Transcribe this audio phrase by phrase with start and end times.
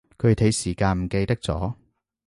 [0.17, 1.75] 具體時間唔記得咗